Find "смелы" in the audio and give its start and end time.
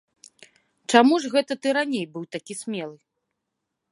2.61-2.97